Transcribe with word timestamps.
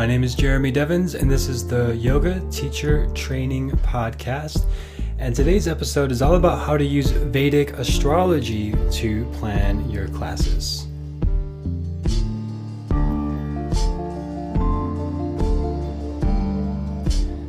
My 0.00 0.06
name 0.06 0.24
is 0.24 0.34
Jeremy 0.34 0.70
Devens, 0.70 1.14
and 1.14 1.30
this 1.30 1.46
is 1.46 1.68
the 1.68 1.94
Yoga 1.94 2.40
Teacher 2.50 3.06
Training 3.12 3.72
Podcast. 3.72 4.64
And 5.18 5.36
today's 5.36 5.68
episode 5.68 6.10
is 6.10 6.22
all 6.22 6.36
about 6.36 6.66
how 6.66 6.78
to 6.78 6.84
use 6.84 7.10
Vedic 7.10 7.74
astrology 7.74 8.74
to 8.92 9.26
plan 9.34 9.90
your 9.90 10.08
classes. 10.08 10.86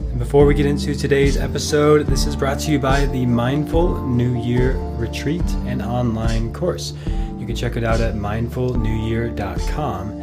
And 0.09 0.19
before 0.19 0.45
we 0.45 0.53
get 0.53 0.65
into 0.65 0.93
today's 0.93 1.37
episode, 1.37 2.05
this 2.07 2.25
is 2.25 2.35
brought 2.35 2.59
to 2.59 2.71
you 2.71 2.79
by 2.79 3.05
the 3.05 3.25
Mindful 3.25 4.05
New 4.09 4.37
Year 4.37 4.73
Retreat 4.97 5.49
and 5.67 5.81
online 5.81 6.51
course. 6.51 6.91
You 7.39 7.47
can 7.47 7.55
check 7.55 7.77
it 7.77 7.85
out 7.85 8.01
at 8.01 8.15
mindfulnewyear.com. 8.15 10.20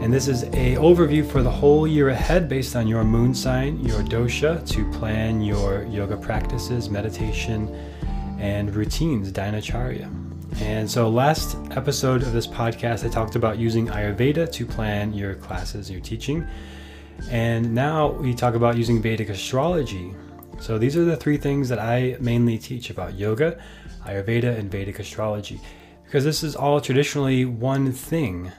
And 0.00 0.10
this 0.10 0.28
is 0.28 0.44
a 0.44 0.76
overview 0.76 1.30
for 1.30 1.42
the 1.42 1.50
whole 1.50 1.86
year 1.86 2.08
ahead 2.08 2.48
based 2.48 2.74
on 2.74 2.88
your 2.88 3.04
moon 3.04 3.34
sign, 3.34 3.78
your 3.84 4.02
dosha, 4.02 4.66
to 4.70 4.90
plan 4.92 5.42
your 5.42 5.84
yoga 5.84 6.16
practices, 6.16 6.88
meditation, 6.88 7.68
and 8.38 8.74
routines, 8.74 9.30
dinacharya. 9.30 10.10
And 10.62 10.90
so, 10.90 11.10
last 11.10 11.58
episode 11.72 12.22
of 12.22 12.32
this 12.32 12.46
podcast, 12.46 13.04
I 13.04 13.10
talked 13.10 13.36
about 13.36 13.58
using 13.58 13.88
Ayurveda 13.88 14.50
to 14.50 14.64
plan 14.64 15.12
your 15.12 15.34
classes, 15.34 15.90
your 15.90 16.00
teaching. 16.00 16.48
And 17.30 17.74
now 17.74 18.12
we 18.12 18.32
talk 18.32 18.54
about 18.54 18.78
using 18.78 19.02
Vedic 19.02 19.28
astrology. 19.28 20.14
So, 20.60 20.78
these 20.78 20.96
are 20.96 21.04
the 21.04 21.16
three 21.16 21.36
things 21.36 21.68
that 21.68 21.78
I 21.78 22.16
mainly 22.20 22.56
teach 22.56 22.88
about 22.88 23.18
yoga, 23.18 23.62
Ayurveda, 24.06 24.58
and 24.58 24.70
Vedic 24.70 24.98
astrology. 24.98 25.60
Because 26.04 26.24
this 26.24 26.42
is 26.42 26.56
all 26.56 26.80
traditionally 26.80 27.44
one 27.44 27.92
thing 27.92 28.50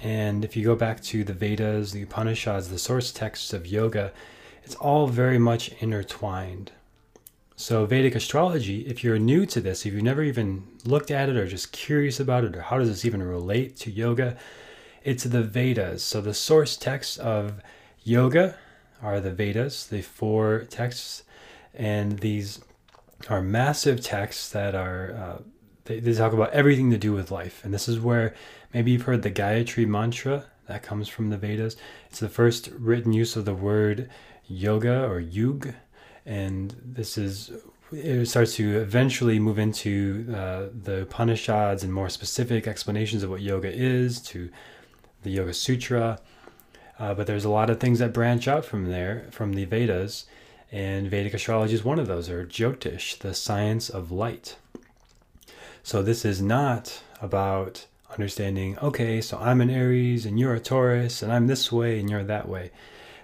and 0.00 0.44
if 0.44 0.56
you 0.56 0.64
go 0.64 0.76
back 0.76 1.00
to 1.04 1.24
the 1.24 1.32
Vedas, 1.32 1.92
the 1.92 2.02
Upanishads, 2.02 2.68
the 2.68 2.78
source 2.78 3.10
texts 3.10 3.52
of 3.52 3.66
yoga, 3.66 4.12
it's 4.62 4.76
all 4.76 5.06
very 5.06 5.38
much 5.38 5.70
intertwined. 5.80 6.72
So, 7.56 7.86
Vedic 7.86 8.14
astrology, 8.14 8.86
if 8.86 9.02
you're 9.02 9.18
new 9.18 9.44
to 9.46 9.60
this, 9.60 9.84
if 9.84 9.92
you've 9.92 10.02
never 10.02 10.22
even 10.22 10.68
looked 10.84 11.10
at 11.10 11.28
it 11.28 11.36
or 11.36 11.48
just 11.48 11.72
curious 11.72 12.20
about 12.20 12.44
it, 12.44 12.54
or 12.54 12.62
how 12.62 12.78
does 12.78 12.88
this 12.88 13.04
even 13.04 13.20
relate 13.20 13.76
to 13.78 13.90
yoga, 13.90 14.36
it's 15.02 15.24
the 15.24 15.42
Vedas. 15.42 16.04
So, 16.04 16.20
the 16.20 16.34
source 16.34 16.76
texts 16.76 17.16
of 17.16 17.60
yoga 18.04 18.56
are 19.02 19.20
the 19.20 19.32
Vedas, 19.32 19.86
the 19.86 20.02
four 20.02 20.66
texts, 20.70 21.24
and 21.74 22.20
these 22.20 22.60
are 23.28 23.42
massive 23.42 24.00
texts 24.02 24.48
that 24.50 24.76
are, 24.76 25.12
uh, 25.12 25.42
they, 25.88 26.12
talk 26.14 26.32
about 26.32 26.52
everything 26.52 26.90
to 26.90 26.98
do 26.98 27.12
with 27.12 27.30
life. 27.30 27.64
And 27.64 27.74
this 27.74 27.88
is 27.88 27.98
where 27.98 28.34
Maybe 28.72 28.90
you've 28.90 29.02
heard 29.02 29.22
the 29.22 29.30
Gayatri 29.30 29.86
mantra 29.86 30.44
that 30.66 30.82
comes 30.82 31.08
from 31.08 31.30
the 31.30 31.38
Vedas. 31.38 31.76
It's 32.10 32.20
the 32.20 32.28
first 32.28 32.68
written 32.78 33.12
use 33.12 33.34
of 33.36 33.46
the 33.46 33.54
word 33.54 34.10
yoga 34.46 35.04
or 35.06 35.20
yug, 35.20 35.72
and 36.26 36.74
this 36.84 37.16
is 37.16 37.50
it 37.90 38.26
starts 38.26 38.56
to 38.56 38.78
eventually 38.80 39.38
move 39.38 39.58
into 39.58 40.26
uh, 40.36 40.66
the 40.82 41.02
Upanishads 41.02 41.82
and 41.82 41.92
more 41.92 42.10
specific 42.10 42.66
explanations 42.66 43.22
of 43.22 43.30
what 43.30 43.40
yoga 43.40 43.72
is 43.72 44.20
to 44.20 44.50
the 45.22 45.30
Yoga 45.30 45.54
Sutra. 45.54 46.20
Uh, 46.98 47.14
but 47.14 47.26
there's 47.26 47.46
a 47.46 47.50
lot 47.50 47.70
of 47.70 47.80
things 47.80 48.00
that 48.00 48.12
branch 48.12 48.46
out 48.46 48.66
from 48.66 48.90
there, 48.90 49.26
from 49.30 49.54
the 49.54 49.64
Vedas, 49.64 50.26
and 50.70 51.08
Vedic 51.08 51.32
astrology 51.32 51.72
is 51.72 51.84
one 51.84 51.98
of 51.98 52.08
those, 52.08 52.28
or 52.28 52.44
Jyotish, 52.44 53.20
the 53.20 53.32
science 53.32 53.88
of 53.88 54.10
light. 54.10 54.56
So 55.82 56.02
this 56.02 56.24
is 56.24 56.42
not 56.42 57.02
about 57.20 57.86
understanding, 58.10 58.78
okay, 58.78 59.20
so 59.20 59.38
I'm 59.38 59.60
an 59.60 59.70
Aries 59.70 60.26
and 60.26 60.38
you're 60.38 60.54
a 60.54 60.60
Taurus 60.60 61.22
and 61.22 61.32
I'm 61.32 61.46
this 61.46 61.70
way 61.70 61.98
and 61.98 62.08
you're 62.08 62.24
that 62.24 62.48
way. 62.48 62.70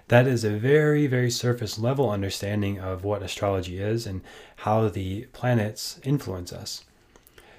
That 0.07 0.27
is 0.27 0.43
a 0.43 0.51
very, 0.51 1.07
very 1.07 1.31
surface 1.31 1.79
level 1.79 2.09
understanding 2.09 2.79
of 2.79 3.03
what 3.03 3.23
astrology 3.23 3.79
is 3.79 4.05
and 4.05 4.21
how 4.57 4.87
the 4.89 5.25
planets 5.33 5.99
influence 6.03 6.53
us. 6.53 6.83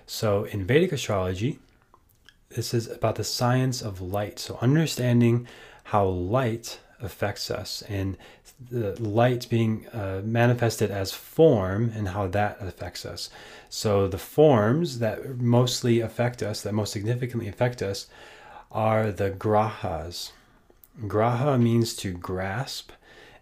So 0.07 0.45
in 0.45 0.65
Vedic 0.65 0.93
astrology, 0.93 1.59
this 2.51 2.73
is 2.73 2.89
about 2.89 3.17
the 3.17 3.25
science 3.25 3.83
of 3.83 4.01
light. 4.01 4.39
So 4.39 4.59
understanding 4.61 5.49
how 5.85 6.07
light 6.07 6.79
affects 7.01 7.51
us 7.51 7.83
and 7.89 8.17
the 8.71 9.01
light 9.03 9.47
being 9.51 9.87
uh, 9.89 10.23
manifested 10.25 10.91
as 10.91 11.13
form 11.13 11.93
and 11.95 12.09
how 12.09 12.27
that 12.29 12.57
affects 12.61 13.05
us. 13.05 13.29
So, 13.69 14.09
the 14.09 14.19
forms 14.19 14.99
that 15.01 15.39
mostly 15.39 16.01
affect 16.01 16.43
us, 16.43 16.63
that 16.63 16.73
most 16.73 16.93
significantly 16.93 17.49
affect 17.49 17.83
us, 17.83 18.07
are 18.71 19.13
the 19.13 19.31
grahas. 19.31 20.33
Graha 21.03 21.61
means 21.61 21.95
to 21.97 22.13
grasp, 22.13 22.93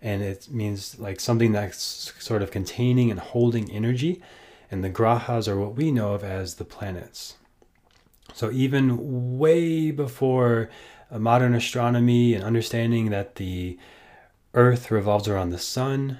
and 0.02 0.22
it 0.22 0.48
means 0.50 0.98
like 0.98 1.20
something 1.20 1.52
that's 1.52 2.12
sort 2.18 2.42
of 2.42 2.50
containing 2.50 3.10
and 3.10 3.20
holding 3.20 3.70
energy. 3.70 4.20
And 4.70 4.82
the 4.82 4.90
grahas 4.90 5.46
are 5.46 5.58
what 5.58 5.76
we 5.76 5.92
know 5.92 6.14
of 6.14 6.24
as 6.24 6.56
the 6.56 6.64
planets. 6.64 7.36
So, 8.32 8.50
even 8.50 9.38
way 9.38 9.92
before 9.92 10.68
modern 11.18 11.54
astronomy 11.54 12.34
and 12.34 12.44
understanding 12.44 13.10
that 13.10 13.36
the 13.36 13.78
Earth 14.52 14.90
revolves 14.90 15.28
around 15.28 15.50
the 15.50 15.58
sun. 15.58 16.18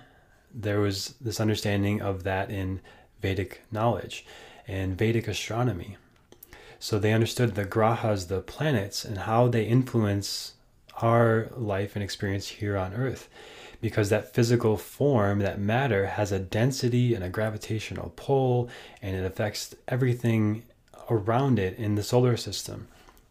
There 0.52 0.80
was 0.80 1.14
this 1.20 1.40
understanding 1.40 2.00
of 2.00 2.22
that 2.24 2.50
in 2.50 2.80
Vedic 3.20 3.62
knowledge 3.70 4.26
and 4.66 4.96
Vedic 4.96 5.28
astronomy. 5.28 5.96
So 6.78 6.98
they 6.98 7.12
understood 7.12 7.54
the 7.54 7.64
grahas, 7.64 8.28
the 8.28 8.40
planets, 8.40 9.04
and 9.04 9.18
how 9.18 9.48
they 9.48 9.64
influence 9.64 10.54
our 11.00 11.48
life 11.56 11.96
and 11.96 12.02
experience 12.02 12.48
here 12.48 12.76
on 12.76 12.94
Earth. 12.94 13.28
Because 13.80 14.08
that 14.08 14.34
physical 14.34 14.76
form, 14.76 15.40
that 15.40 15.60
matter, 15.60 16.06
has 16.06 16.32
a 16.32 16.38
density 16.38 17.14
and 17.14 17.22
a 17.22 17.28
gravitational 17.28 18.12
pull, 18.16 18.68
and 19.02 19.14
it 19.16 19.24
affects 19.24 19.74
everything 19.88 20.62
around 21.10 21.58
it 21.58 21.76
in 21.78 21.94
the 21.94 22.02
solar 22.02 22.36
system 22.36 22.88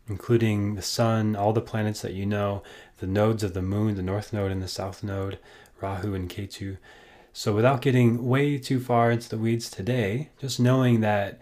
including 0.08 0.76
the 0.76 0.82
sun, 0.82 1.36
all 1.36 1.54
the 1.54 1.62
planets 1.62 2.02
that 2.02 2.14
you 2.14 2.26
know, 2.26 2.64
the 3.00 3.08
nodes 3.08 3.44
of 3.44 3.54
the 3.54 3.62
moon, 3.62 3.96
the 3.96 4.02
north 4.02 4.34
node 4.34 4.52
and 4.52 4.62
the 4.62 4.68
south 4.68 5.04
node, 5.04 5.38
Rahu 5.82 6.14
and 6.14 6.30
Ketu. 6.30 6.78
So, 7.32 7.54
without 7.54 7.82
getting 7.82 8.28
way 8.28 8.58
too 8.58 8.80
far 8.80 9.10
into 9.10 9.28
the 9.28 9.38
weeds 9.38 9.70
today, 9.70 10.30
just 10.40 10.60
knowing 10.60 11.02
that 11.02 11.40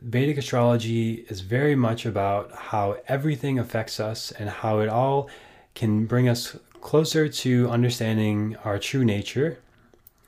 Vedic 0.00 0.38
astrology 0.38 1.26
is 1.28 1.40
very 1.40 1.74
much 1.74 2.06
about 2.06 2.52
how 2.52 2.96
everything 3.06 3.58
affects 3.58 4.00
us 4.00 4.30
and 4.32 4.48
how 4.48 4.80
it 4.80 4.88
all 4.88 5.28
can 5.74 6.06
bring 6.06 6.28
us 6.28 6.56
closer 6.80 7.28
to 7.28 7.68
understanding 7.68 8.56
our 8.64 8.78
true 8.78 9.04
nature, 9.04 9.58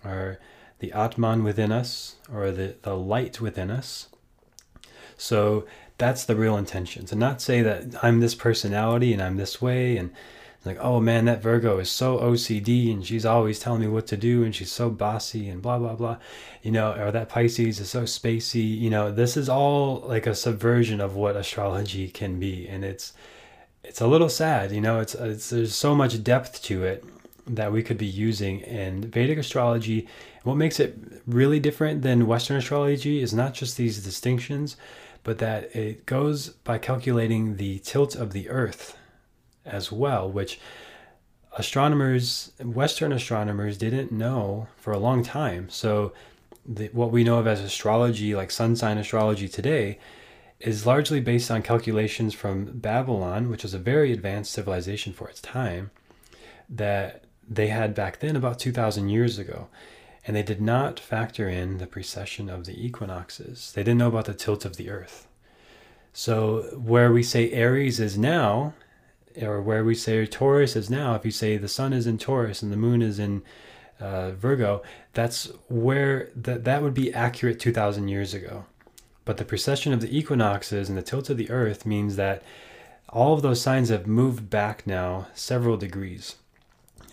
or 0.04 0.38
the 0.80 0.92
Atman 0.92 1.42
within 1.42 1.72
us, 1.72 2.16
or 2.30 2.50
the, 2.50 2.74
the 2.82 2.94
light 2.94 3.40
within 3.40 3.70
us. 3.70 4.08
So, 5.16 5.66
that's 6.02 6.24
the 6.24 6.34
real 6.34 6.56
intention. 6.56 7.06
To 7.06 7.14
not 7.14 7.40
say 7.40 7.62
that 7.62 8.02
I'm 8.04 8.18
this 8.18 8.34
personality 8.34 9.12
and 9.12 9.22
I'm 9.22 9.36
this 9.36 9.62
way 9.62 9.96
and 9.96 10.10
like, 10.64 10.78
oh 10.80 11.00
man, 11.00 11.26
that 11.26 11.42
Virgo 11.42 11.78
is 11.78 11.90
so 11.90 12.18
OCD 12.18 12.92
and 12.92 13.06
she's 13.06 13.24
always 13.24 13.58
telling 13.58 13.80
me 13.80 13.86
what 13.86 14.06
to 14.08 14.16
do 14.16 14.42
and 14.42 14.54
she's 14.54 14.70
so 14.70 14.90
bossy 14.90 15.48
and 15.48 15.62
blah 15.62 15.78
blah 15.78 15.94
blah, 15.94 16.18
you 16.62 16.72
know, 16.72 16.92
or 16.94 17.12
that 17.12 17.28
Pisces 17.28 17.78
is 17.78 17.88
so 17.88 18.02
spacey. 18.02 18.78
You 18.78 18.90
know, 18.90 19.12
this 19.12 19.36
is 19.36 19.48
all 19.48 20.00
like 20.00 20.26
a 20.26 20.34
subversion 20.34 21.00
of 21.00 21.14
what 21.14 21.36
astrology 21.36 22.08
can 22.08 22.40
be, 22.40 22.68
and 22.68 22.84
it's 22.84 23.12
it's 23.84 24.00
a 24.00 24.06
little 24.06 24.28
sad. 24.28 24.72
You 24.72 24.80
know, 24.80 25.00
it's, 25.00 25.14
it's 25.14 25.50
there's 25.50 25.74
so 25.74 25.94
much 25.94 26.22
depth 26.22 26.62
to 26.64 26.84
it 26.84 27.04
that 27.46 27.72
we 27.72 27.82
could 27.82 27.98
be 27.98 28.06
using. 28.06 28.62
And 28.64 29.04
Vedic 29.04 29.38
astrology, 29.38 30.06
what 30.44 30.56
makes 30.56 30.78
it 30.80 30.96
really 31.26 31.60
different 31.60 32.02
than 32.02 32.26
Western 32.26 32.56
astrology 32.56 33.20
is 33.20 33.32
not 33.34 33.54
just 33.54 33.76
these 33.76 34.02
distinctions, 34.02 34.76
but 35.24 35.38
that 35.38 35.74
it 35.74 36.06
goes 36.06 36.50
by 36.50 36.78
calculating 36.78 37.56
the 37.56 37.78
tilt 37.80 38.14
of 38.14 38.32
the 38.32 38.48
Earth 38.48 38.96
as 39.64 39.92
well, 39.92 40.30
which 40.30 40.58
astronomers, 41.56 42.52
Western 42.60 43.12
astronomers, 43.12 43.78
didn't 43.78 44.10
know 44.10 44.68
for 44.76 44.92
a 44.92 44.98
long 44.98 45.22
time. 45.22 45.68
So, 45.68 46.12
the, 46.64 46.88
what 46.92 47.10
we 47.10 47.24
know 47.24 47.38
of 47.38 47.46
as 47.46 47.60
astrology, 47.60 48.34
like 48.34 48.50
sun 48.50 48.76
sign 48.76 48.98
astrology 48.98 49.48
today, 49.48 49.98
is 50.60 50.86
largely 50.86 51.20
based 51.20 51.50
on 51.50 51.62
calculations 51.62 52.34
from 52.34 52.66
Babylon, 52.78 53.50
which 53.50 53.64
was 53.64 53.74
a 53.74 53.78
very 53.78 54.12
advanced 54.12 54.52
civilization 54.52 55.12
for 55.12 55.28
its 55.28 55.40
time, 55.40 55.90
that 56.68 57.24
they 57.48 57.66
had 57.66 57.94
back 57.94 58.20
then 58.20 58.36
about 58.36 58.60
2,000 58.60 59.08
years 59.08 59.38
ago 59.38 59.68
and 60.26 60.36
they 60.36 60.42
did 60.42 60.60
not 60.60 61.00
factor 61.00 61.48
in 61.48 61.78
the 61.78 61.86
precession 61.86 62.48
of 62.48 62.64
the 62.64 62.84
equinoxes. 62.84 63.72
They 63.74 63.82
didn't 63.82 63.98
know 63.98 64.08
about 64.08 64.26
the 64.26 64.34
tilt 64.34 64.64
of 64.64 64.76
the 64.76 64.90
earth. 64.90 65.26
So, 66.12 66.62
where 66.76 67.12
we 67.12 67.22
say 67.22 67.50
Aries 67.52 67.98
is 67.98 68.18
now, 68.18 68.74
or 69.40 69.62
where 69.62 69.84
we 69.84 69.94
say 69.94 70.26
Taurus 70.26 70.76
is 70.76 70.90
now, 70.90 71.14
if 71.14 71.24
you 71.24 71.30
say 71.30 71.56
the 71.56 71.68
sun 71.68 71.92
is 71.92 72.06
in 72.06 72.18
Taurus 72.18 72.62
and 72.62 72.70
the 72.70 72.76
moon 72.76 73.02
is 73.02 73.18
in 73.18 73.42
uh, 73.98 74.32
Virgo, 74.32 74.82
that's 75.14 75.50
where 75.68 76.30
that, 76.36 76.64
that 76.64 76.82
would 76.82 76.94
be 76.94 77.12
accurate 77.14 77.58
2,000 77.58 78.08
years 78.08 78.34
ago. 78.34 78.66
But 79.24 79.38
the 79.38 79.44
precession 79.44 79.92
of 79.92 80.00
the 80.00 80.16
equinoxes 80.16 80.88
and 80.88 80.98
the 80.98 81.02
tilt 81.02 81.30
of 81.30 81.36
the 81.36 81.50
earth 81.50 81.86
means 81.86 82.16
that 82.16 82.42
all 83.08 83.34
of 83.34 83.42
those 83.42 83.60
signs 83.60 83.88
have 83.88 84.06
moved 84.06 84.50
back 84.50 84.86
now 84.86 85.28
several 85.34 85.76
degrees. 85.76 86.36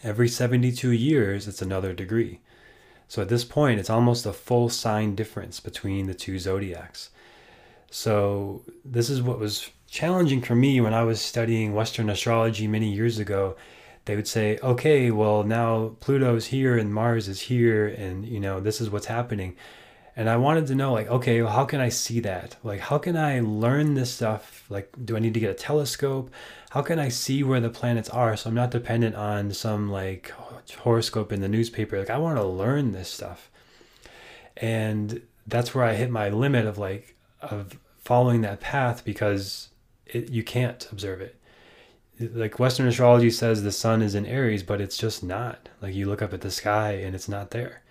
Every 0.03 0.27
72 0.27 0.91
years, 0.91 1.47
it's 1.47 1.61
another 1.61 1.93
degree. 1.93 2.39
So 3.09 3.23
at 3.23 3.27
this 3.27 3.43
point, 3.43 3.79
it's 3.79 3.89
almost 3.89 4.27
a 4.27 4.31
full 4.31 4.69
sign 4.69 5.15
difference 5.15 5.59
between 5.59 6.05
the 6.05 6.13
two 6.13 6.37
zodiacs. 6.37 7.09
So 7.89 8.61
this 8.85 9.09
is 9.09 9.19
what 9.19 9.39
was 9.39 9.71
challenging 9.89 10.41
for 10.43 10.53
me 10.53 10.79
when 10.79 10.93
I 10.93 11.01
was 11.01 11.19
studying 11.19 11.73
Western 11.73 12.07
astrology 12.11 12.67
many 12.67 12.93
years 12.93 13.17
ago. 13.17 13.55
They 14.05 14.15
would 14.15 14.27
say, 14.27 14.59
okay, 14.61 15.09
well, 15.09 15.43
now 15.43 15.95
Pluto's 15.99 16.45
here 16.45 16.77
and 16.77 16.93
Mars 16.93 17.27
is 17.27 17.41
here, 17.41 17.87
and 17.87 18.27
you 18.27 18.39
know, 18.39 18.59
this 18.59 18.79
is 18.79 18.91
what's 18.91 19.07
happening. 19.07 19.55
And 20.15 20.29
I 20.29 20.37
wanted 20.37 20.67
to 20.67 20.75
know, 20.75 20.93
like, 20.93 21.07
okay, 21.07 21.41
well, 21.41 21.51
how 21.51 21.65
can 21.65 21.81
I 21.81 21.89
see 21.89 22.19
that? 22.19 22.57
Like, 22.63 22.79
how 22.79 22.99
can 22.99 23.17
I 23.17 23.39
learn 23.39 23.95
this 23.95 24.11
stuff? 24.11 24.65
Like, 24.69 24.91
do 25.03 25.15
I 25.15 25.19
need 25.19 25.33
to 25.33 25.39
get 25.39 25.49
a 25.49 25.55
telescope? 25.55 26.29
How 26.69 26.83
can 26.83 26.99
I 26.99 27.09
see 27.09 27.41
where 27.41 27.59
the 27.59 27.69
planets 27.69 28.09
are 28.09 28.37
so 28.37 28.49
I'm 28.49 28.55
not 28.55 28.69
dependent 28.69 29.15
on 29.15 29.51
some 29.51 29.89
like 29.89 30.31
horoscope 30.75 31.31
in 31.31 31.41
the 31.41 31.47
newspaper? 31.47 31.99
Like, 31.99 32.09
I 32.09 32.17
want 32.17 32.37
to 32.37 32.43
learn 32.43 32.91
this 32.91 33.09
stuff. 33.09 33.49
And 34.57 35.21
that's 35.47 35.73
where 35.73 35.85
I 35.85 35.95
hit 35.95 36.09
my 36.09 36.29
limit 36.29 36.65
of 36.65 36.77
like, 36.77 37.15
of 37.41 37.77
following 37.97 38.41
that 38.41 38.59
path 38.59 39.05
because 39.05 39.69
it, 40.05 40.29
you 40.29 40.43
can't 40.43 40.87
observe 40.91 41.21
it. 41.21 41.35
Like 42.19 42.59
Western 42.59 42.87
astrology 42.87 43.29
says 43.29 43.63
the 43.63 43.71
sun 43.71 44.01
is 44.01 44.15
in 44.15 44.25
Aries, 44.25 44.63
but 44.63 44.81
it's 44.81 44.97
just 44.97 45.23
not. 45.23 45.69
Like 45.81 45.95
you 45.95 46.07
look 46.07 46.21
up 46.21 46.33
at 46.33 46.41
the 46.41 46.51
sky 46.51 46.93
and 46.93 47.15
it's 47.15 47.29
not 47.29 47.51
there. 47.51 47.81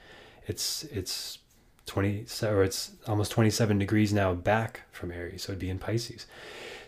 It's 0.47 0.85
it's 0.85 1.39
20 1.87 2.27
or 2.43 2.63
it's 2.63 2.93
almost 3.07 3.31
27 3.33 3.79
degrees 3.79 4.13
now 4.13 4.35
back 4.35 4.83
from 4.93 5.11
Aries, 5.11 5.43
so 5.43 5.53
it'd 5.53 5.61
be 5.61 5.71
in 5.71 5.79
Pisces. 5.79 6.27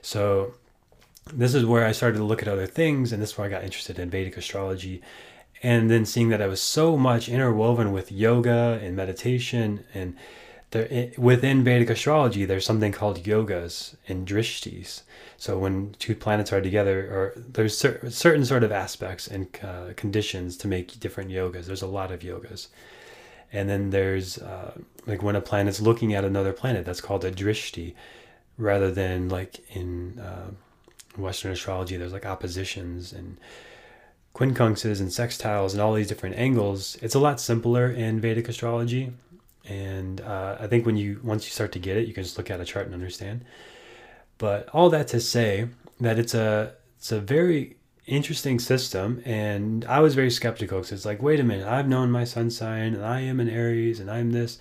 So 0.03 0.55
this 1.33 1.55
is 1.55 1.65
where 1.65 1.87
I 1.87 1.93
started 1.93 2.19
to 2.19 2.25
look 2.25 2.43
at 2.43 2.49
other 2.49 2.67
things, 2.67 3.13
and 3.13 3.23
this 3.23 3.31
is 3.31 3.39
where 3.39 3.47
I 3.47 3.51
got 3.51 3.65
interested 3.65 3.99
in 3.99 4.11
Vedic 4.11 4.37
astrology. 4.37 5.01
And 5.63 5.91
then 5.91 6.07
seeing 6.07 6.31
that 6.31 6.41
I 6.41 6.47
was 6.47 6.63
so 6.63 6.97
much 6.97 7.29
interwoven 7.29 7.93
with 7.93 8.11
yoga 8.11 8.79
and 8.83 8.97
meditation 8.97 9.85
and 9.93 10.17
there, 10.71 11.11
within 11.19 11.65
Vedic 11.65 11.91
astrology, 11.91 12.45
there's 12.45 12.65
something 12.65 12.93
called 12.93 13.25
yogas 13.25 13.97
and 14.09 14.27
drishtis. 14.27 15.03
So 15.37 15.59
when 15.59 15.95
two 15.99 16.15
planets 16.15 16.53
are 16.53 16.61
together, 16.61 17.01
or 17.01 17.33
there's 17.37 17.77
cer- 17.77 18.09
certain 18.11 18.45
sort 18.45 18.63
of 18.63 18.71
aspects 18.71 19.27
and 19.27 19.49
uh, 19.63 19.95
conditions 19.97 20.57
to 20.59 20.69
make 20.69 21.01
different 21.01 21.31
yogas. 21.31 21.67
There's 21.67 21.83
a 21.83 21.87
lot 21.87 22.13
of 22.13 22.21
yogas, 22.21 22.69
and 23.53 23.69
then 23.69 23.91
there's 23.91 24.39
uh, 24.39 24.79
like 25.07 25.23
when 25.23 25.37
a 25.37 25.41
planet's 25.41 25.81
looking 25.81 26.15
at 26.15 26.25
another 26.25 26.53
planet, 26.53 26.85
that's 26.85 27.01
called 27.01 27.25
a 27.25 27.33
drishti, 27.33 27.95
rather 28.59 28.91
than 28.91 29.29
like 29.29 29.61
in 29.75 30.21
uh, 30.21 30.51
Western 31.17 31.53
astrology, 31.53 31.97
there's 31.97 32.13
like 32.13 32.27
oppositions 32.27 33.13
and 33.13 33.39
quincunxes 34.35 35.01
and 35.01 35.09
sextiles 35.11 35.73
and 35.73 35.81
all 35.81 35.95
these 35.95 36.09
different 36.09 36.37
angles. 36.37 36.97
It's 37.03 37.15
a 37.15 37.19
lot 37.19 37.41
simpler 37.41 37.91
in 37.91 38.21
Vedic 38.21 38.49
astrology 38.49 39.13
and 39.71 40.21
uh, 40.21 40.57
I 40.59 40.67
think 40.67 40.85
when 40.85 40.97
you 40.97 41.21
once 41.23 41.45
you 41.47 41.51
start 41.51 41.73
to 41.73 41.79
get 41.79 41.97
it, 41.97 42.09
you 42.09 42.15
can 42.15 42.25
just 42.25 42.37
look 42.39 42.51
at 42.51 42.61
a 42.61 42.65
chart 42.65 42.87
and 42.87 42.95
understand. 42.95 43.45
But 44.39 44.69
all 44.71 44.91
that 44.91 45.09
to 45.09 45.21
say 45.21 45.69
that 46.01 46.19
it's 46.19 46.35
a 46.35 46.75
it's 46.99 47.13
a 47.13 47.21
very 47.21 47.77
interesting 48.07 48.59
system, 48.59 49.23
and 49.25 49.85
I 49.85 50.01
was 50.01 50.15
very 50.15 50.31
skeptical 50.31 50.79
because 50.79 50.93
it's 50.93 51.05
like, 51.05 51.23
wait 51.23 51.39
a 51.39 51.45
minute, 51.45 51.67
I've 51.67 51.89
known 51.89 52.11
my 52.11 52.25
sun 52.25 52.51
sign, 52.51 52.95
and 52.95 53.05
I 53.05 53.21
am 53.21 53.39
an 53.39 53.49
Aries, 53.49 54.01
and 54.01 54.11
I'm 54.11 54.33
this. 54.33 54.59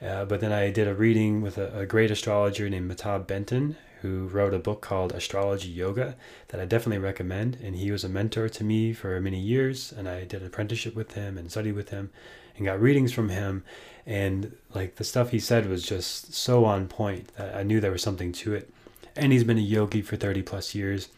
Uh, 0.00 0.24
but 0.26 0.40
then 0.40 0.52
I 0.52 0.70
did 0.70 0.86
a 0.86 0.94
reading 0.94 1.42
with 1.42 1.58
a, 1.58 1.80
a 1.80 1.86
great 1.86 2.10
astrologer 2.10 2.68
named 2.70 2.90
Mehtab 2.90 3.26
Benton, 3.26 3.76
who 4.02 4.28
wrote 4.28 4.54
a 4.54 4.58
book 4.58 4.80
called 4.82 5.12
Astrology 5.12 5.68
Yoga 5.68 6.16
that 6.48 6.60
I 6.60 6.64
definitely 6.64 6.98
recommend. 6.98 7.56
And 7.62 7.74
he 7.74 7.90
was 7.90 8.04
a 8.04 8.08
mentor 8.08 8.48
to 8.48 8.64
me 8.64 8.92
for 8.92 9.18
many 9.20 9.40
years, 9.40 9.92
and 9.92 10.08
I 10.08 10.24
did 10.24 10.42
an 10.42 10.46
apprenticeship 10.46 10.94
with 10.94 11.12
him 11.12 11.38
and 11.38 11.50
studied 11.50 11.72
with 11.72 11.88
him 11.88 12.10
and 12.56 12.66
got 12.66 12.80
readings 12.80 13.12
from 13.12 13.30
him 13.30 13.64
and 14.06 14.56
like 14.74 14.96
the 14.96 15.04
stuff 15.04 15.30
he 15.30 15.38
said 15.38 15.68
was 15.68 15.84
just 15.84 16.34
so 16.34 16.64
on 16.64 16.88
point 16.88 17.34
that 17.36 17.54
I 17.54 17.62
knew 17.62 17.80
there 17.80 17.92
was 17.92 18.02
something 18.02 18.32
to 18.32 18.54
it. 18.54 18.70
And 19.14 19.32
he's 19.32 19.44
been 19.44 19.58
a 19.58 19.62
yogi 19.62 20.02
for 20.02 20.16
30 20.16 20.42
plus 20.42 20.74
years. 20.74 21.08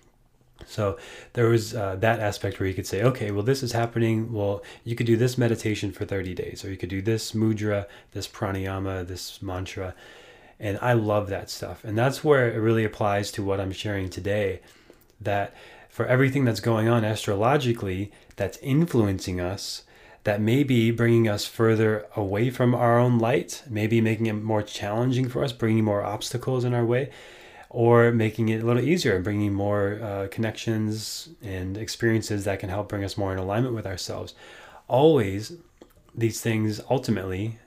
So 0.67 0.99
there 1.33 1.49
was 1.49 1.75
uh, 1.75 1.97
that 1.97 2.21
aspect 2.21 2.59
where 2.59 2.69
you 2.69 2.75
could 2.75 2.87
say, 2.87 3.03
okay, 3.03 3.31
well, 3.31 3.43
this 3.43 3.63
is 3.63 3.73
happening. 3.73 4.33
Well, 4.33 4.63
you 4.85 4.97
could 4.97 5.07
do 5.07 5.17
this 5.17 5.39
meditation 5.39 5.93
for 5.93 6.05
30 6.05 6.35
days, 6.35 6.65
or 6.65 6.71
you 6.71 6.77
could 6.77 6.89
do 6.89 7.03
this 7.03 7.33
mudra, 7.33 7.87
this 8.13 8.29
pranayama, 8.29 9.07
this 9.07 9.43
mantra. 9.43 9.95
And 10.59 10.79
I 10.81 10.93
love 10.93 11.29
that 11.29 11.51
stuff. 11.51 11.85
And 11.85 11.97
that's 11.99 12.23
where 12.23 12.51
it 12.51 12.59
really 12.59 12.85
applies 12.85 13.31
to 13.33 13.43
what 13.43 13.61
I'm 13.61 13.73
sharing 13.73 14.09
today 14.09 14.61
that 15.21 15.55
for 15.89 16.07
everything 16.07 16.45
that's 16.45 16.61
going 16.61 16.89
on 16.89 17.05
astrologically 17.05 18.13
that's 18.37 18.59
influencing 18.59 19.41
us, 19.41 19.85
that 20.25 20.41
may 20.41 20.65
be 20.65 20.91
bringing 20.91 21.29
us 21.29 21.47
further 21.47 22.07
away 22.17 22.51
from 22.51 22.75
our 22.75 22.99
own 22.99 23.19
light, 23.19 23.63
maybe 23.69 24.01
making 24.01 24.27
it 24.27 24.33
more 24.33 24.63
challenging 24.63 25.29
for 25.29 25.45
us, 25.45 25.53
bringing 25.53 25.85
more 25.85 26.03
obstacles 26.03 26.65
in 26.65 26.75
our 26.75 26.85
way, 26.85 27.11
or 27.69 28.11
making 28.11 28.49
it 28.49 28.63
a 28.63 28.67
little 28.67 28.83
easier, 28.83 29.21
bringing 29.21 29.53
more 29.53 30.01
uh, 30.03 30.29
connections 30.31 31.29
and 31.43 31.77
experiences 31.77 32.45
that 32.45 32.59
can 32.59 32.71
help 32.71 32.89
bring 32.89 33.05
us 33.05 33.19
more 33.19 33.33
in 33.33 33.39
alignment 33.39 33.75
with 33.75 33.87
ourselves. 33.87 34.35
Always, 34.89 35.59
these 36.15 36.41
things 36.41 36.81
ultimately, 36.89 37.59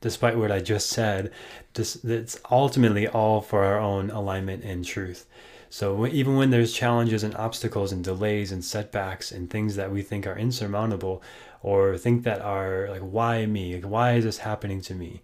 despite 0.00 0.36
what 0.36 0.50
I 0.52 0.60
just 0.60 0.88
said, 0.88 1.30
just, 1.74 2.04
it's 2.04 2.38
ultimately 2.50 3.06
all 3.08 3.40
for 3.40 3.64
our 3.64 3.78
own 3.78 4.10
alignment 4.10 4.64
and 4.64 4.84
truth. 4.84 5.26
So 5.68 6.06
even 6.06 6.36
when 6.36 6.50
there's 6.50 6.72
challenges 6.72 7.22
and 7.22 7.34
obstacles 7.36 7.92
and 7.92 8.02
delays 8.02 8.50
and 8.50 8.64
setbacks 8.64 9.30
and 9.30 9.48
things 9.48 9.76
that 9.76 9.92
we 9.92 10.02
think 10.02 10.26
are 10.26 10.36
insurmountable, 10.36 11.22
or 11.62 11.96
think 11.96 12.24
that 12.24 12.40
are 12.40 12.88
like 12.90 13.02
why 13.02 13.46
me 13.46 13.74
like 13.74 13.84
why 13.84 14.14
is 14.14 14.24
this 14.24 14.38
happening 14.38 14.80
to 14.80 14.94
me 14.94 15.22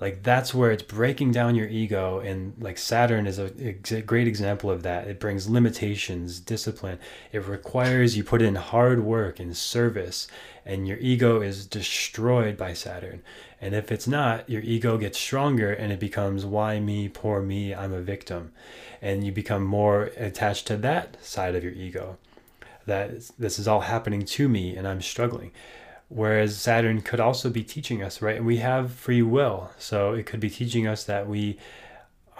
like 0.00 0.22
that's 0.22 0.54
where 0.54 0.70
it's 0.70 0.82
breaking 0.82 1.32
down 1.32 1.56
your 1.56 1.66
ego 1.66 2.20
and 2.20 2.54
like 2.60 2.78
saturn 2.78 3.26
is 3.26 3.38
a, 3.38 3.50
a, 3.58 4.02
great 4.02 4.28
example 4.28 4.70
of 4.70 4.84
that. 4.84 5.08
It 5.08 5.18
brings 5.18 5.48
limitations 5.48 6.38
discipline. 6.38 6.98
It 7.32 7.46
requires 7.46 8.16
you 8.16 8.22
put 8.22 8.40
in 8.40 8.54
hard 8.54 9.00
work 9.02 9.40
and 9.40 9.56
service 9.56 10.28
and 10.64 10.86
your 10.86 10.98
ego 10.98 11.40
is 11.40 11.66
destroyed 11.66 12.56
by 12.56 12.74
saturn. 12.74 13.22
And 13.60 13.74
if 13.74 13.90
it's 13.90 14.06
not 14.06 14.48
your 14.48 14.62
ego 14.62 14.98
gets 14.98 15.18
stronger 15.18 15.72
and 15.72 15.92
it 15.92 15.98
becomes 15.98 16.46
why 16.46 16.78
me? 16.78 17.08
Poor 17.08 17.42
me. 17.42 17.74
I'm 17.74 17.92
a 17.92 18.00
victim. 18.00 18.52
And 19.02 19.24
you 19.24 19.32
become 19.32 19.64
more 19.64 20.04
attached 20.16 20.66
to 20.68 20.76
that 20.76 21.24
side 21.24 21.56
of 21.56 21.64
your 21.64 21.72
ego. 21.72 22.18
That 22.86 23.30
this 23.36 23.58
is 23.58 23.66
all 23.66 23.80
happening 23.80 24.24
to 24.24 24.48
me 24.48 24.76
and 24.76 24.86
I'm 24.86 25.02
struggling. 25.02 25.50
Whereas 26.08 26.56
Saturn 26.56 27.02
could 27.02 27.20
also 27.20 27.50
be 27.50 27.62
teaching 27.62 28.02
us, 28.02 28.22
right? 28.22 28.36
And 28.36 28.46
we 28.46 28.58
have 28.58 28.92
free 28.92 29.22
will. 29.22 29.70
So 29.78 30.14
it 30.14 30.24
could 30.24 30.40
be 30.40 30.50
teaching 30.50 30.86
us 30.86 31.04
that 31.04 31.28
we 31.28 31.58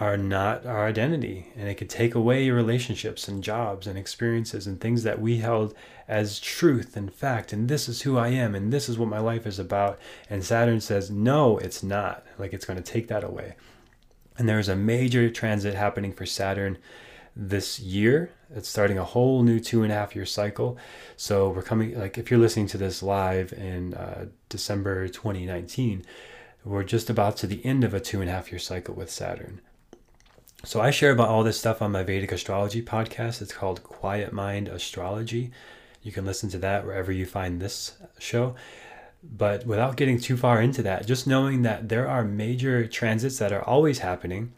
are 0.00 0.16
not 0.16 0.64
our 0.64 0.86
identity. 0.86 1.52
And 1.56 1.68
it 1.68 1.74
could 1.74 1.90
take 1.90 2.14
away 2.14 2.48
relationships 2.50 3.28
and 3.28 3.44
jobs 3.44 3.86
and 3.86 3.98
experiences 3.98 4.66
and 4.66 4.80
things 4.80 5.02
that 5.02 5.20
we 5.20 5.38
held 5.38 5.74
as 6.06 6.40
truth 6.40 6.96
and 6.96 7.12
fact. 7.12 7.52
And 7.52 7.68
this 7.68 7.88
is 7.88 8.02
who 8.02 8.16
I 8.16 8.28
am. 8.28 8.54
And 8.54 8.72
this 8.72 8.88
is 8.88 8.96
what 8.96 9.08
my 9.08 9.18
life 9.18 9.46
is 9.46 9.58
about. 9.58 9.98
And 10.30 10.42
Saturn 10.42 10.80
says, 10.80 11.10
no, 11.10 11.58
it's 11.58 11.82
not. 11.82 12.24
Like 12.38 12.54
it's 12.54 12.64
going 12.64 12.82
to 12.82 12.92
take 12.92 13.08
that 13.08 13.24
away. 13.24 13.56
And 14.38 14.48
there's 14.48 14.68
a 14.68 14.76
major 14.76 15.28
transit 15.28 15.74
happening 15.74 16.12
for 16.12 16.24
Saturn 16.24 16.78
this 17.38 17.78
year. 17.78 18.32
It's 18.50 18.68
starting 18.68 18.98
a 18.98 19.04
whole 19.04 19.42
new 19.42 19.60
two 19.60 19.84
and 19.84 19.92
a 19.92 19.94
half 19.94 20.16
year 20.16 20.26
cycle. 20.26 20.76
So 21.16 21.50
we're 21.50 21.62
coming, 21.62 21.98
like, 21.98 22.18
if 22.18 22.30
you're 22.30 22.40
listening 22.40 22.66
to 22.68 22.78
this 22.78 23.02
live 23.02 23.52
in 23.52 23.94
uh, 23.94 24.26
December 24.48 25.06
2019, 25.06 26.04
we're 26.64 26.82
just 26.82 27.08
about 27.08 27.36
to 27.38 27.46
the 27.46 27.64
end 27.64 27.84
of 27.84 27.94
a 27.94 28.00
two 28.00 28.20
and 28.20 28.28
a 28.28 28.32
half 28.32 28.50
year 28.50 28.58
cycle 28.58 28.94
with 28.94 29.10
Saturn. 29.10 29.60
So 30.64 30.80
I 30.80 30.90
share 30.90 31.12
about 31.12 31.28
all 31.28 31.44
this 31.44 31.58
stuff 31.58 31.80
on 31.80 31.92
my 31.92 32.02
Vedic 32.02 32.32
astrology 32.32 32.82
podcast. 32.82 33.40
It's 33.40 33.54
called 33.54 33.84
Quiet 33.84 34.32
Mind 34.32 34.66
Astrology. 34.66 35.52
You 36.02 36.10
can 36.10 36.26
listen 36.26 36.48
to 36.50 36.58
that 36.58 36.84
wherever 36.84 37.12
you 37.12 37.26
find 37.26 37.60
this 37.60 37.96
show. 38.18 38.56
But 39.22 39.66
without 39.66 39.96
getting 39.96 40.18
too 40.18 40.36
far 40.36 40.60
into 40.60 40.82
that, 40.82 41.06
just 41.06 41.26
knowing 41.26 41.62
that 41.62 41.88
there 41.88 42.08
are 42.08 42.24
major 42.24 42.86
transits 42.86 43.38
that 43.38 43.52
are 43.52 43.62
always 43.62 44.00
happening 44.00 44.52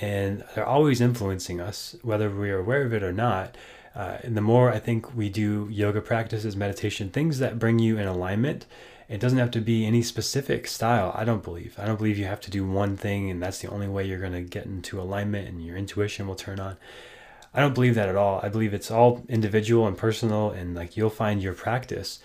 and 0.00 0.44
they're 0.54 0.66
always 0.66 1.00
influencing 1.00 1.60
us, 1.60 1.96
whether 2.02 2.30
we're 2.30 2.58
aware 2.58 2.82
of 2.82 2.92
it 2.92 3.02
or 3.02 3.12
not. 3.12 3.56
Uh, 3.94 4.18
and 4.22 4.36
the 4.36 4.42
more 4.42 4.70
I 4.70 4.78
think 4.78 5.14
we 5.14 5.30
do 5.30 5.68
yoga 5.70 6.02
practices, 6.02 6.54
meditation, 6.54 7.08
things 7.08 7.38
that 7.38 7.58
bring 7.58 7.78
you 7.78 7.98
in 7.98 8.06
alignment, 8.06 8.66
it 9.08 9.20
doesn't 9.20 9.38
have 9.38 9.52
to 9.52 9.60
be 9.60 9.86
any 9.86 10.02
specific 10.02 10.66
style. 10.66 11.12
I 11.14 11.24
don't 11.24 11.42
believe. 11.42 11.78
I 11.78 11.86
don't 11.86 11.96
believe 11.96 12.18
you 12.18 12.26
have 12.26 12.40
to 12.42 12.50
do 12.50 12.66
one 12.66 12.96
thing 12.96 13.30
and 13.30 13.42
that's 13.42 13.60
the 13.60 13.70
only 13.70 13.88
way 13.88 14.04
you're 14.04 14.20
going 14.20 14.32
to 14.32 14.42
get 14.42 14.66
into 14.66 15.00
alignment 15.00 15.48
and 15.48 15.64
your 15.64 15.76
intuition 15.76 16.26
will 16.26 16.34
turn 16.34 16.60
on. 16.60 16.76
I 17.56 17.60
don't 17.60 17.72
believe 17.72 17.94
that 17.94 18.10
at 18.10 18.16
all. 18.16 18.38
I 18.42 18.50
believe 18.50 18.74
it's 18.74 18.90
all 18.90 19.24
individual 19.30 19.86
and 19.86 19.96
personal, 19.96 20.50
and 20.50 20.74
like 20.74 20.94
you'll 20.94 21.08
find 21.08 21.42
your 21.42 21.54
practice. 21.54 22.18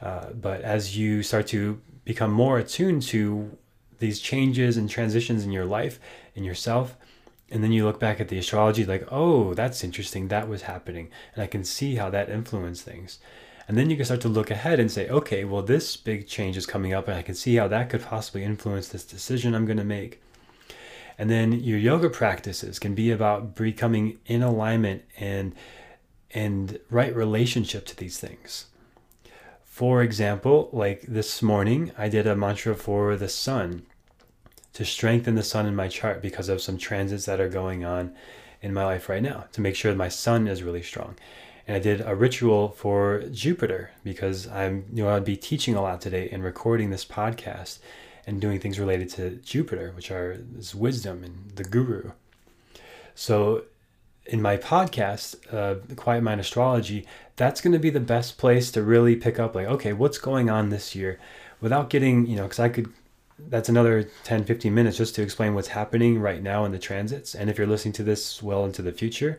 Uh, 0.00 0.30
but 0.30 0.62
as 0.62 0.96
you 0.96 1.22
start 1.22 1.46
to 1.48 1.78
become 2.06 2.32
more 2.32 2.58
attuned 2.58 3.02
to 3.02 3.56
these 4.02 4.20
changes 4.20 4.76
and 4.76 4.90
transitions 4.90 5.44
in 5.44 5.50
your 5.50 5.64
life, 5.64 5.98
in 6.34 6.44
yourself, 6.44 6.96
and 7.50 7.64
then 7.64 7.72
you 7.72 7.86
look 7.86 7.98
back 7.98 8.20
at 8.20 8.28
the 8.28 8.38
astrology 8.38 8.84
like 8.84 9.06
oh 9.10 9.52
that's 9.52 9.84
interesting 9.84 10.28
that 10.28 10.48
was 10.48 10.62
happening 10.62 11.10
and 11.34 11.42
i 11.42 11.46
can 11.46 11.62
see 11.62 11.96
how 11.96 12.08
that 12.08 12.30
influenced 12.30 12.82
things 12.82 13.18
And 13.68 13.78
then 13.78 13.90
you 13.90 13.96
can 13.96 14.04
start 14.04 14.20
to 14.22 14.28
look 14.28 14.50
ahead 14.50 14.80
and 14.80 14.90
say, 14.90 15.08
okay, 15.08 15.44
well, 15.44 15.62
this 15.62 15.96
big 15.96 16.26
change 16.26 16.56
is 16.56 16.66
coming 16.66 16.92
up, 16.92 17.08
and 17.08 17.16
I 17.16 17.22
can 17.22 17.34
see 17.34 17.56
how 17.56 17.68
that 17.68 17.90
could 17.90 18.02
possibly 18.02 18.44
influence 18.44 18.88
this 18.88 19.04
decision 19.04 19.54
I'm 19.54 19.66
going 19.66 19.78
to 19.78 19.84
make. 19.84 20.20
And 21.18 21.30
then 21.30 21.52
your 21.52 21.78
yoga 21.78 22.10
practices 22.10 22.78
can 22.78 22.94
be 22.94 23.10
about 23.10 23.54
becoming 23.54 24.18
in 24.26 24.42
alignment 24.42 25.04
and 25.18 25.54
and 26.34 26.80
right 26.90 27.14
relationship 27.14 27.84
to 27.86 27.96
these 27.96 28.18
things. 28.18 28.66
For 29.64 30.02
example, 30.02 30.70
like 30.72 31.02
this 31.02 31.42
morning, 31.42 31.92
I 31.96 32.08
did 32.08 32.26
a 32.26 32.34
mantra 32.34 32.74
for 32.74 33.16
the 33.16 33.28
sun 33.28 33.86
to 34.74 34.84
strengthen 34.84 35.34
the 35.34 35.42
sun 35.42 35.66
in 35.66 35.76
my 35.76 35.88
chart 35.88 36.22
because 36.22 36.48
of 36.48 36.62
some 36.62 36.78
transits 36.78 37.26
that 37.26 37.40
are 37.40 37.48
going 37.48 37.84
on 37.84 38.14
in 38.60 38.72
my 38.72 38.84
life 38.84 39.08
right 39.08 39.22
now 39.22 39.46
to 39.52 39.60
make 39.60 39.74
sure 39.74 39.94
my 39.94 40.08
sun 40.08 40.48
is 40.48 40.62
really 40.62 40.82
strong. 40.82 41.16
And 41.66 41.76
I 41.76 41.80
did 41.80 42.00
a 42.00 42.14
ritual 42.14 42.70
for 42.70 43.22
Jupiter 43.30 43.90
because 44.02 44.48
I'm, 44.48 44.84
you 44.92 45.04
know, 45.04 45.14
I'd 45.14 45.24
be 45.24 45.36
teaching 45.36 45.74
a 45.74 45.82
lot 45.82 46.00
today 46.00 46.28
and 46.32 46.42
recording 46.42 46.90
this 46.90 47.04
podcast 47.04 47.78
and 48.26 48.40
doing 48.40 48.58
things 48.60 48.78
related 48.78 49.10
to 49.10 49.30
Jupiter, 49.36 49.92
which 49.94 50.10
are 50.10 50.38
this 50.38 50.74
wisdom 50.74 51.22
and 51.22 51.52
the 51.54 51.64
guru. 51.64 52.12
So 53.14 53.64
in 54.26 54.40
my 54.40 54.56
podcast, 54.56 55.36
uh, 55.52 55.94
Quiet 55.94 56.22
Mind 56.22 56.40
Astrology, 56.40 57.06
that's 57.36 57.60
going 57.60 57.72
to 57.72 57.78
be 57.78 57.90
the 57.90 58.00
best 58.00 58.38
place 58.38 58.70
to 58.72 58.82
really 58.82 59.16
pick 59.16 59.38
up, 59.38 59.54
like, 59.54 59.66
okay, 59.66 59.92
what's 59.92 60.18
going 60.18 60.48
on 60.48 60.68
this 60.68 60.94
year 60.94 61.18
without 61.60 61.90
getting, 61.90 62.26
you 62.26 62.36
know, 62.36 62.44
because 62.44 62.60
I 62.60 62.68
could, 62.68 62.92
that's 63.38 63.68
another 63.68 64.04
10, 64.24 64.44
15 64.44 64.74
minutes 64.74 64.96
just 64.96 65.14
to 65.16 65.22
explain 65.22 65.54
what's 65.54 65.68
happening 65.68 66.18
right 66.18 66.42
now 66.42 66.64
in 66.64 66.72
the 66.72 66.78
transits. 66.78 67.34
And 67.34 67.50
if 67.50 67.58
you're 67.58 67.66
listening 67.66 67.92
to 67.94 68.02
this 68.02 68.42
well 68.42 68.64
into 68.64 68.82
the 68.82 68.92
future, 68.92 69.38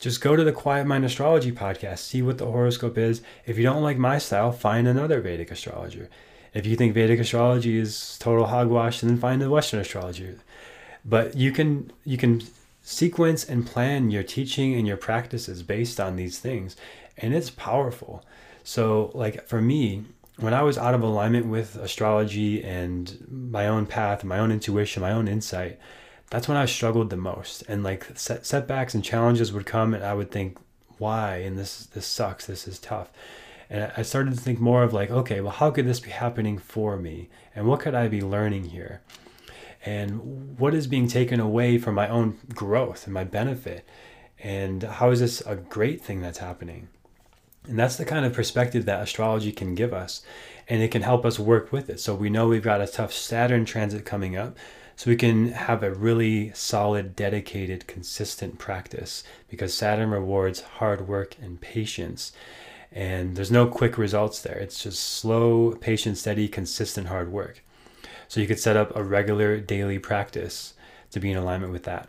just 0.00 0.20
go 0.20 0.36
to 0.36 0.44
the 0.44 0.52
Quiet 0.52 0.86
Mind 0.86 1.04
Astrology 1.04 1.52
podcast, 1.52 1.98
see 1.98 2.22
what 2.22 2.38
the 2.38 2.46
horoscope 2.46 2.98
is. 2.98 3.22
If 3.46 3.56
you 3.56 3.64
don't 3.64 3.82
like 3.82 3.96
my 3.96 4.18
style, 4.18 4.52
find 4.52 4.86
another 4.86 5.20
Vedic 5.20 5.50
astrologer. 5.50 6.10
If 6.52 6.66
you 6.66 6.76
think 6.76 6.94
Vedic 6.94 7.20
astrology 7.20 7.78
is 7.78 8.18
total 8.18 8.46
hogwash, 8.46 9.00
then 9.00 9.16
find 9.16 9.42
a 9.42 9.50
Western 9.50 9.80
astrologer. 9.80 10.38
But 11.04 11.36
you 11.36 11.52
can 11.52 11.92
you 12.04 12.16
can 12.16 12.42
sequence 12.84 13.44
and 13.44 13.66
plan 13.66 14.10
your 14.10 14.22
teaching 14.22 14.74
and 14.74 14.86
your 14.86 14.98
practices 14.98 15.62
based 15.62 15.98
on 15.98 16.16
these 16.16 16.38
things 16.38 16.76
and 17.16 17.34
it's 17.34 17.48
powerful 17.48 18.22
so 18.62 19.10
like 19.14 19.46
for 19.48 19.62
me 19.62 20.04
when 20.38 20.54
i 20.54 20.62
was 20.62 20.76
out 20.76 20.94
of 20.94 21.02
alignment 21.02 21.46
with 21.46 21.76
astrology 21.76 22.62
and 22.62 23.26
my 23.30 23.66
own 23.66 23.86
path 23.86 24.24
my 24.24 24.38
own 24.38 24.50
intuition 24.50 25.02
my 25.02 25.12
own 25.12 25.28
insight 25.28 25.78
that's 26.30 26.48
when 26.48 26.56
i 26.56 26.66
struggled 26.66 27.10
the 27.10 27.16
most. 27.16 27.62
And 27.68 27.84
like 27.84 28.06
set, 28.14 28.44
setbacks 28.44 28.92
and 28.94 29.04
challenges 29.04 29.52
would 29.52 29.66
come 29.66 29.94
and 29.94 30.04
i 30.04 30.14
would 30.14 30.30
think 30.30 30.58
why? 30.98 31.36
And 31.38 31.58
this 31.58 31.86
this 31.86 32.06
sucks. 32.06 32.46
This 32.46 32.66
is 32.66 32.78
tough. 32.78 33.12
And 33.70 33.92
i 33.96 34.02
started 34.02 34.34
to 34.34 34.40
think 34.40 34.58
more 34.60 34.82
of 34.82 34.92
like 34.92 35.10
okay 35.10 35.40
well 35.40 35.52
how 35.52 35.70
could 35.70 35.86
this 35.86 36.00
be 36.00 36.10
happening 36.10 36.58
for 36.58 36.96
me? 36.96 37.28
And 37.54 37.66
what 37.66 37.80
could 37.80 37.94
i 37.94 38.08
be 38.08 38.20
learning 38.20 38.64
here? 38.64 39.02
And 39.86 40.58
what 40.58 40.74
is 40.74 40.86
being 40.86 41.08
taken 41.08 41.40
away 41.40 41.78
from 41.78 41.94
my 41.94 42.08
own 42.08 42.38
growth 42.54 43.04
and 43.04 43.14
my 43.14 43.24
benefit? 43.24 43.86
And 44.38 44.82
how 44.82 45.10
is 45.10 45.20
this 45.20 45.40
a 45.42 45.54
great 45.54 46.02
thing 46.02 46.20
that's 46.20 46.38
happening 46.38 46.88
and 47.66 47.78
that's 47.78 47.96
the 47.96 48.04
kind 48.04 48.24
of 48.24 48.32
perspective 48.32 48.84
that 48.84 49.02
astrology 49.02 49.52
can 49.52 49.74
give 49.74 49.92
us 49.92 50.22
and 50.68 50.82
it 50.82 50.90
can 50.90 51.02
help 51.02 51.24
us 51.24 51.38
work 51.38 51.72
with 51.72 51.88
it. 51.88 52.00
So 52.00 52.14
we 52.14 52.30
know 52.30 52.48
we've 52.48 52.62
got 52.62 52.80
a 52.80 52.86
tough 52.86 53.12
saturn 53.12 53.64
transit 53.64 54.04
coming 54.04 54.36
up 54.36 54.56
so 54.96 55.10
we 55.10 55.16
can 55.16 55.52
have 55.52 55.82
a 55.82 55.92
really 55.92 56.52
solid 56.52 57.16
dedicated 57.16 57.86
consistent 57.86 58.58
practice 58.58 59.24
because 59.48 59.74
saturn 59.74 60.10
rewards 60.10 60.60
hard 60.60 61.08
work 61.08 61.36
and 61.40 61.60
patience 61.60 62.32
and 62.92 63.34
there's 63.34 63.50
no 63.50 63.66
quick 63.66 63.98
results 63.98 64.40
there. 64.40 64.56
It's 64.56 64.82
just 64.82 65.02
slow 65.02 65.72
patient 65.72 66.16
steady 66.16 66.46
consistent 66.46 67.08
hard 67.08 67.32
work. 67.32 67.62
So 68.28 68.40
you 68.40 68.46
could 68.46 68.60
set 68.60 68.76
up 68.76 68.94
a 68.94 69.02
regular 69.02 69.58
daily 69.58 69.98
practice 69.98 70.74
to 71.10 71.18
be 71.18 71.30
in 71.30 71.36
alignment 71.36 71.72
with 71.72 71.82
that. 71.84 72.08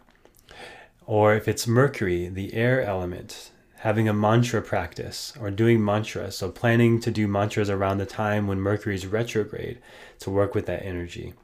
Or 1.07 1.33
if 1.33 1.47
it's 1.47 1.67
Mercury, 1.67 2.27
the 2.27 2.53
air 2.53 2.81
element, 2.81 3.51
having 3.85 4.09
a 4.09 4.13
mantra 4.13 4.63
practice 4.63 5.31
or 5.39 5.51
doing 5.51 5.85
mantras. 5.85 6.35
So 6.35 6.49
planning 6.49 6.99
to 7.01 7.11
do 7.11 7.27
mantras 7.27 7.69
around 7.69 7.99
the 7.99 8.05
time 8.07 8.47
when 8.47 8.59
Mercury 8.59 8.95
is 8.95 9.05
retrograde 9.05 9.77
to 10.21 10.31
work 10.31 10.55
with 10.55 10.65
that 10.65 10.83
energy. 10.83 11.35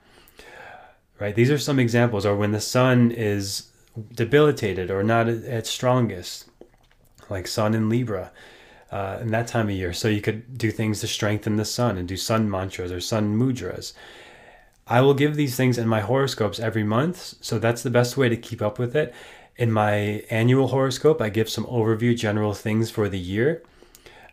Right? 1.19 1.35
These 1.35 1.51
are 1.51 1.59
some 1.59 1.77
examples. 1.77 2.25
Or 2.25 2.35
when 2.35 2.51
the 2.51 2.59
sun 2.59 3.11
is 3.11 3.69
debilitated 4.15 4.89
or 4.89 5.03
not 5.03 5.27
at 5.29 5.67
strongest, 5.67 6.49
like 7.29 7.45
sun 7.45 7.75
in 7.75 7.89
Libra. 7.89 8.31
Uh, 8.89 9.19
in 9.21 9.31
that 9.31 9.47
time 9.47 9.69
of 9.69 9.75
year. 9.75 9.93
So 9.93 10.09
you 10.09 10.19
could 10.19 10.57
do 10.57 10.69
things 10.69 10.99
to 10.99 11.07
strengthen 11.07 11.55
the 11.55 11.63
sun 11.63 11.97
and 11.97 12.05
do 12.05 12.17
sun 12.17 12.51
mantras 12.51 12.91
or 12.91 12.99
sun 12.99 13.39
mudras. 13.39 13.93
I 14.85 14.99
will 14.99 15.13
give 15.13 15.35
these 15.35 15.55
things 15.55 15.77
in 15.77 15.87
my 15.87 16.01
horoscopes 16.01 16.59
every 16.59 16.83
month, 16.83 17.35
so 17.39 17.57
that's 17.57 17.83
the 17.83 17.89
best 17.89 18.17
way 18.17 18.27
to 18.27 18.35
keep 18.35 18.61
up 18.61 18.77
with 18.77 18.93
it. 18.93 19.13
In 19.61 19.71
my 19.71 20.23
annual 20.31 20.69
horoscope, 20.69 21.21
I 21.21 21.29
give 21.29 21.47
some 21.47 21.65
overview, 21.65 22.17
general 22.17 22.55
things 22.55 22.89
for 22.89 23.07
the 23.07 23.19
year. 23.19 23.61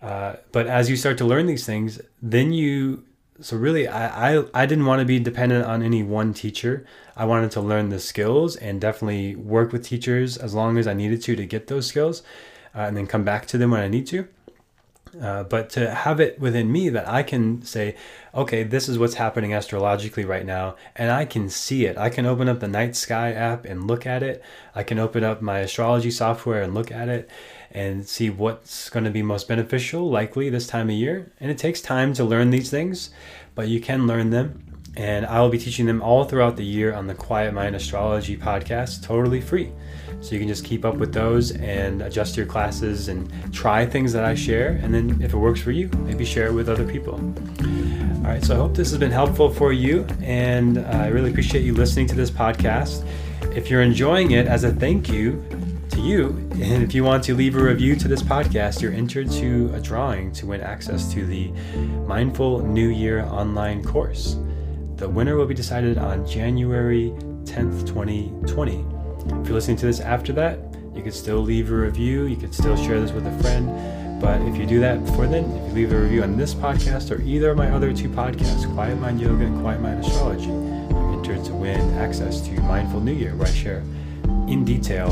Uh, 0.00 0.37
but 0.52 0.66
as 0.66 0.88
you 0.88 0.97
start 0.97 1.18
to 1.18 1.26
learn 1.26 1.44
these 1.44 1.66
things, 1.66 2.00
then 2.23 2.54
you 2.54 3.04
so 3.40 3.56
really 3.56 3.87
I, 3.87 4.38
I 4.38 4.44
i 4.54 4.66
didn't 4.66 4.87
want 4.87 4.99
to 4.99 5.04
be 5.04 5.20
dependent 5.20 5.64
on 5.64 5.80
any 5.80 6.02
one 6.02 6.35
teacher 6.35 6.85
i 7.16 7.25
wanted 7.25 7.52
to 7.52 7.61
learn 7.61 7.88
the 7.88 8.00
skills 8.00 8.56
and 8.56 8.80
definitely 8.80 9.37
work 9.37 9.70
with 9.73 9.85
teachers 9.85 10.37
as 10.37 10.54
long 10.54 10.76
as 10.76 10.88
i 10.88 10.92
needed 10.92 11.23
to 11.23 11.37
to 11.37 11.47
get 11.47 11.68
those 11.68 11.87
skills 11.87 12.23
uh, 12.75 12.80
and 12.80 12.97
then 12.97 13.06
come 13.06 13.23
back 13.23 13.47
to 13.47 13.56
them 13.56 13.70
when 13.70 13.80
i 13.80 13.87
need 13.87 14.08
to 14.08 14.26
uh, 15.21 15.45
but 15.45 15.71
to 15.71 15.95
have 15.95 16.21
it 16.21 16.38
within 16.38 16.71
me 16.71 16.88
that 16.91 17.09
I 17.09 17.23
can 17.23 17.62
say, 17.62 17.97
okay, 18.35 18.62
this 18.62 18.88
is 18.88 18.99
what's 18.99 19.15
happening 19.15 19.53
astrologically 19.53 20.25
right 20.25 20.47
now, 20.47 20.77
and 20.97 21.11
I 21.11 21.25
can 21.25 21.49
see 21.49 21.87
it. 21.87 21.97
I 21.97 22.11
can 22.11 22.27
open 22.27 22.49
up 22.49 22.61
the 22.61 22.69
Night 22.69 22.97
Sky 22.97 23.33
app 23.33 23.65
and 23.65 23.87
look 23.87 24.07
at 24.07 24.23
it. 24.23 24.43
I 24.75 24.83
can 24.83 24.99
open 24.99 25.25
up 25.25 25.43
my 25.43 25.61
astrology 25.61 26.11
software 26.11 26.62
and 26.62 26.75
look 26.75 26.91
at 26.91 27.09
it 27.09 27.29
and 27.71 28.09
see 28.09 28.31
what's 28.31 28.88
going 28.88 29.05
to 29.05 29.11
be 29.11 29.23
most 29.23 29.49
beneficial, 29.49 30.09
likely 30.09 30.50
this 30.50 30.67
time 30.67 30.88
of 30.88 30.95
year. 30.95 31.31
And 31.41 31.50
it 31.50 31.59
takes 31.59 31.81
time 31.81 32.12
to 32.15 32.25
learn 32.25 32.50
these 32.50 32.71
things, 32.71 33.11
but 33.55 33.69
you 33.69 33.81
can 33.81 34.07
learn 34.07 34.31
them. 34.31 34.68
And 34.99 35.25
I 35.26 35.40
will 35.40 35.49
be 35.49 35.59
teaching 35.59 35.87
them 35.87 36.02
all 36.02 36.25
throughout 36.25 36.57
the 36.57 36.64
year 36.64 36.93
on 36.93 37.07
the 37.07 37.14
Quiet 37.14 37.55
Mind 37.55 37.76
Astrology 37.76 38.37
podcast, 38.37 39.00
totally 39.05 39.40
free. 39.40 39.71
So 40.21 40.33
you 40.33 40.40
can 40.40 40.49
just 40.49 40.64
keep 40.64 40.85
up 40.85 40.97
with 40.97 41.14
those 41.14 41.52
and 41.52 42.02
adjust 42.02 42.37
your 42.37 42.47
classes 42.47 43.07
and 43.07 43.33
try 43.55 43.87
things 43.87 44.12
that 44.12 44.25
I 44.25 44.35
share. 44.35 44.81
And 44.83 44.93
then 44.93 45.23
if 45.23 45.33
it 45.33 45.37
works 45.37 45.61
for 45.61 45.71
you, 45.71 45.88
maybe 45.99 46.25
share 46.25 46.49
it 46.49 46.52
with 46.52 46.69
other 46.69 46.85
people. 46.85 47.14
All 47.14 48.35
right, 48.35 48.45
so 48.45 48.55
I 48.55 48.59
hope 48.59 48.75
this 48.75 48.90
has 48.90 48.99
been 48.99 49.12
helpful 49.12 49.49
for 49.49 49.73
you. 49.73 50.05
And 50.21 50.78
I 50.78 51.07
really 51.07 51.31
appreciate 51.31 51.62
you 51.62 51.75
listening 51.75 52.09
to 52.09 52.17
this 52.17 52.33
podcast. 52.33 53.07
If 53.55 53.71
you're 53.71 53.83
enjoying 53.83 54.33
it, 54.33 54.49
as 54.49 54.64
a 54.64 54.73
thank 54.73 55.09
you 55.09 55.45
to 55.90 56.00
you, 56.00 56.31
and 56.55 56.83
if 56.83 56.93
you 56.93 57.05
want 57.05 57.23
to 57.25 57.37
leave 57.37 57.55
a 57.55 57.62
review 57.62 57.95
to 57.95 58.09
this 58.09 58.21
podcast, 58.21 58.83
you're 58.83 58.93
entered 58.93 59.31
to 59.31 59.71
a 59.75 59.81
drawing 59.81 60.33
to 60.33 60.47
win 60.47 60.61
access 60.61 61.12
to 61.12 61.25
the 61.25 61.52
Mindful 62.09 62.67
New 62.67 62.88
Year 62.88 63.21
online 63.21 63.85
course. 63.85 64.37
The 64.99 65.09
winner 65.09 65.37
will 65.37 65.47
be 65.47 65.55
decided 65.55 65.97
on 65.97 66.26
January 66.26 67.14
10th, 67.45 67.87
2020. 67.87 68.85
If 69.40 69.47
you're 69.47 69.55
listening 69.55 69.76
to 69.76 69.87
this 69.87 70.00
after 70.00 70.33
that, 70.33 70.59
you 70.93 71.05
could 71.05 71.14
still 71.14 71.38
leave 71.38 71.71
a 71.71 71.76
review. 71.76 72.25
You 72.25 72.35
could 72.35 72.52
still 72.52 72.76
share 72.76 73.00
this 73.00 73.12
with 73.12 73.25
a 73.25 73.38
friend. 73.38 74.21
But 74.21 74.43
if 74.43 74.57
you 74.57 74.67
do 74.67 74.81
that 74.81 75.05
before 75.05 75.28
then, 75.28 75.45
if 75.45 75.69
you 75.69 75.75
leave 75.75 75.93
a 75.93 76.00
review 76.00 76.25
on 76.25 76.37
this 76.37 76.52
podcast 76.52 77.17
or 77.17 77.23
either 77.23 77.52
of 77.52 77.57
my 77.57 77.71
other 77.71 77.93
two 77.93 78.09
podcasts, 78.09 78.69
Quiet 78.75 78.99
Mind 78.99 79.21
Yoga 79.21 79.45
and 79.45 79.61
Quiet 79.61 79.81
Mind 79.81 80.05
Astrology, 80.05 80.47
you're 80.47 81.12
entered 81.12 81.45
to 81.45 81.52
win 81.52 81.81
access 81.99 82.40
to 82.49 82.61
Mindful 82.62 83.00
New 83.00 83.14
Year, 83.14 83.37
where 83.37 83.47
I 83.47 83.52
share 83.52 83.85
in 84.49 84.64
detail 84.64 85.11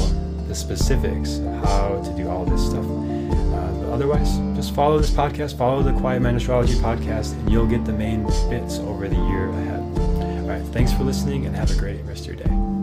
the 0.48 0.54
specifics 0.56 1.38
of 1.38 1.64
how 1.64 2.02
to 2.02 2.16
do 2.16 2.28
all 2.28 2.44
this 2.44 2.66
stuff. 2.66 2.84
Otherwise, 3.96 4.36
just 4.54 4.74
follow 4.74 4.98
this 4.98 5.08
podcast, 5.08 5.56
follow 5.56 5.82
the 5.82 5.90
Quiet 5.94 6.20
Mind 6.20 6.36
Astrology 6.36 6.74
podcast, 6.74 7.32
and 7.32 7.50
you'll 7.50 7.66
get 7.66 7.86
the 7.86 7.94
main 7.94 8.24
bits 8.50 8.78
over 8.80 9.08
the 9.08 9.16
year 9.16 9.48
ahead. 9.48 9.80
All 9.80 10.46
right, 10.46 10.62
thanks 10.64 10.92
for 10.92 11.02
listening 11.02 11.46
and 11.46 11.56
have 11.56 11.70
a 11.70 11.76
great 11.76 12.04
rest 12.04 12.28
of 12.28 12.34
your 12.34 12.44
day. 12.44 12.75